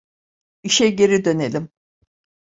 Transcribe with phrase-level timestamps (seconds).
[0.63, 1.69] İşe geri dönelim.